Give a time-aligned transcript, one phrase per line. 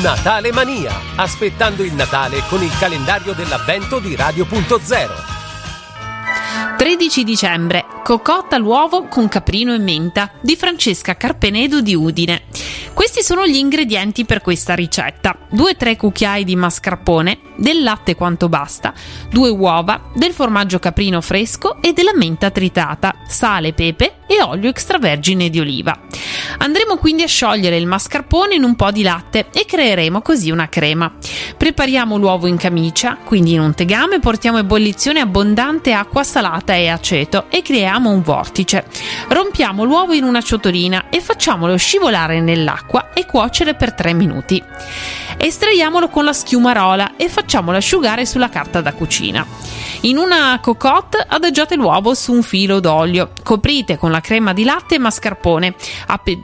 [0.00, 5.10] Natale Mania, aspettando il Natale con il calendario dell'avvento di Radio.0.
[6.78, 12.44] 13 dicembre, cocotta all'uovo con caprino e menta di Francesca Carpenedo di Udine.
[12.94, 18.94] Questi sono gli ingredienti per questa ricetta: 2-3 cucchiai di mascarpone, del latte quanto basta,
[19.30, 25.50] 2 uova, del formaggio caprino fresco e della menta tritata, sale, pepe e olio extravergine
[25.50, 26.00] di oliva.
[26.58, 30.68] Andremo quindi a sciogliere il mascarpone in un po' di latte e creeremo così una
[30.68, 31.12] crema.
[31.56, 37.46] Prepariamo l'uovo in camicia, quindi in un tegame portiamo ebollizione abbondante acqua salata e aceto
[37.48, 38.84] e creiamo un vortice.
[39.28, 44.62] Rompiamo l'uovo in una ciotolina e facciamolo scivolare nell'acqua e cuocere per 3 minuti.
[45.44, 49.44] Estraiamolo con la schiumarola e facciamolo asciugare sulla carta da cucina.
[50.02, 54.94] In una cocotte adagiate l'uovo su un filo d'olio, coprite con la crema di latte
[54.94, 55.74] e mascarpone,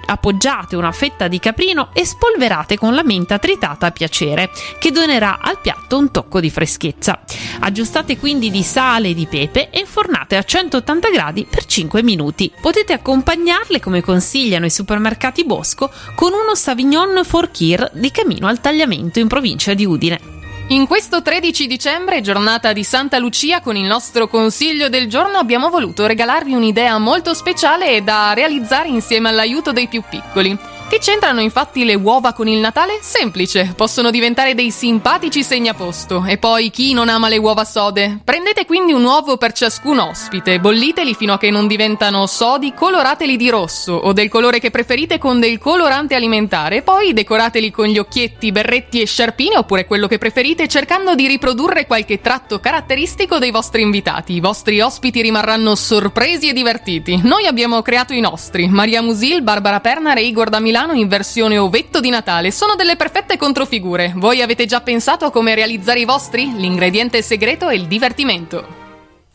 [0.06, 5.38] appoggiate una fetta di caprino e spolverate con la menta tritata a piacere, che donerà
[5.40, 7.20] al piatto un tocco di freschezza.
[7.60, 12.52] Aggiustate quindi di sale e di pepe e infornate a 180 gradi per 5 minuti.
[12.60, 18.86] Potete accompagnarle, come consigliano i supermercati Bosco, con uno Savignon Forkir di Camino al Tagliamento
[18.94, 20.36] in provincia di Udine.
[20.70, 25.70] In questo 13 dicembre, giornata di Santa Lucia, con il nostro consiglio del giorno abbiamo
[25.70, 30.56] voluto regalarvi un'idea molto speciale da realizzare insieme all'aiuto dei più piccoli.
[30.88, 32.98] Che c'entrano infatti le uova con il Natale?
[33.02, 36.24] Semplice, possono diventare dei simpatici segnaposto.
[36.26, 38.18] E poi chi non ama le uova sode?
[38.48, 43.36] Prendete quindi un uovo per ciascun ospite, bolliteli fino a che non diventano sodi, colorateli
[43.36, 47.98] di rosso o del colore che preferite con del colorante alimentare, poi decorateli con gli
[47.98, 53.50] occhietti, berretti e sciarpine oppure quello che preferite, cercando di riprodurre qualche tratto caratteristico dei
[53.50, 54.32] vostri invitati.
[54.32, 57.20] I vostri ospiti rimarranno sorpresi e divertiti.
[57.24, 61.58] Noi abbiamo creato i nostri, Maria Musil, Barbara Pernar e Igor da Milano in versione
[61.58, 62.50] ovetto di Natale.
[62.50, 64.14] Sono delle perfette controfigure.
[64.16, 66.50] Voi avete già pensato a come realizzare i vostri?
[66.56, 68.36] L'ingrediente segreto è il divertimento.
[68.38, 68.77] momento.